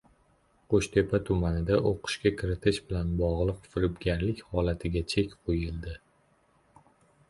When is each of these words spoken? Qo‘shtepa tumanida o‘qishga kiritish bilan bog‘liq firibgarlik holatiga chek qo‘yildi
Qo‘shtepa 0.73 1.19
tumanida 1.27 1.77
o‘qishga 1.91 2.33
kiritish 2.41 2.81
bilan 2.89 3.13
bog‘liq 3.21 3.63
firibgarlik 3.77 4.45
holatiga 4.57 5.09
chek 5.17 5.41
qo‘yildi 5.41 5.99